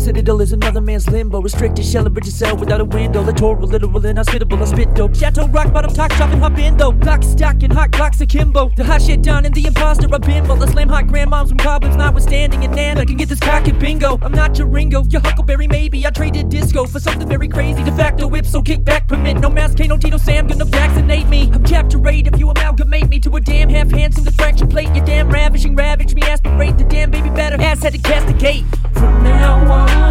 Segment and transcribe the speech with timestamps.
[0.00, 1.40] citadel is another man's limbo.
[1.40, 3.22] Restricted shell, rigid cell without a window.
[3.22, 4.60] Literal, literal, inhospitable.
[4.62, 5.14] I spit dope.
[5.14, 6.92] Chateau rock bottom talk shop and hop in though.
[6.92, 8.70] Clock stocking, hot clocks akimbo.
[8.76, 10.46] The hot shit down and the imposter I've been.
[10.46, 12.64] While the slam hot grandmoms from goblins notwithstanding.
[12.64, 14.18] And nan, I can get this cock at bingo.
[14.22, 16.06] I'm not your Ringo, your Huckleberry maybe.
[16.06, 17.82] I traded disco for something very crazy.
[17.82, 19.38] De facto whip, so kick back, permit.
[19.38, 21.50] No mask, no Tito Sam, gonna vaccinate me.
[21.52, 21.64] I'm
[22.06, 24.88] 8 if you amalgamate me to a damn half handsome diffraction plate.
[24.94, 25.02] You
[27.90, 27.98] better.
[27.98, 28.64] to cast the gate.
[28.94, 30.05] From now on,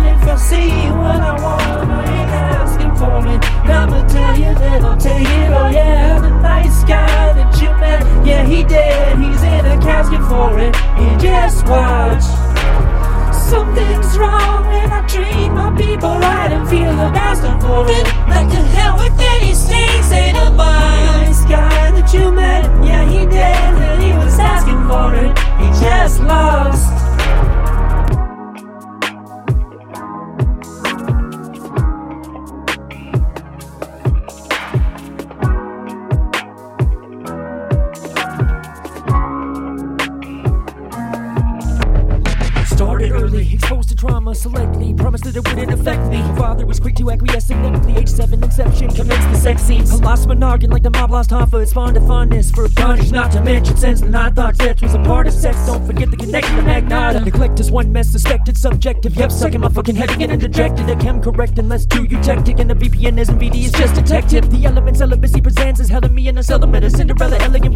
[43.65, 44.93] exposed to trauma selectly.
[44.93, 46.21] Promised that it wouldn't affect me.
[46.37, 47.97] Father was quick to acquiesce inevitably.
[47.97, 49.91] Age 7 inception commenced the sex scenes.
[49.91, 51.61] I lost my noggin like the mob lost Hoffa.
[51.63, 54.93] It's spawned a fondness for garnish, not to mention sense that I thought sex was
[54.93, 55.65] a part of sex.
[55.65, 57.25] Don't forget the connection to Magnata.
[57.25, 59.15] Neglect is one mess, suspected, subjective.
[59.15, 60.87] Yep, sucking my fucking head again and dejected.
[60.89, 62.59] A chem correct unless too eutectic.
[62.59, 64.49] And the VPN isn't VD, is just detective.
[64.51, 66.85] The elements celibacy presents as hell in me and a settlement.
[66.85, 67.73] A Cinderella elegant,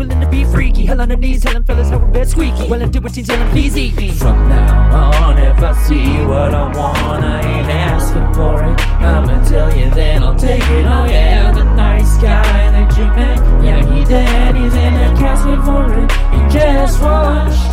[0.90, 2.68] Hell on her knees, hell fellas, how her bed squeaky.
[2.68, 4.09] Well, and do what she's telling, please eat me.
[4.09, 8.81] From now on, if I see what I want, I ain't asking for it.
[9.00, 10.86] I'ma tell you, then I'll take it.
[10.88, 14.56] Oh yeah, the nice guy that you met, yeah he dead.
[14.56, 16.12] He's in a casket for it.
[16.34, 17.69] He just watched.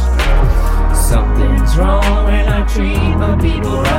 [0.95, 3.96] Something's wrong when I treat my people right.